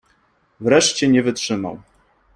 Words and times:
Wreszcie 0.59 1.07
nie 1.07 1.23
wytrzymał. 1.23 1.79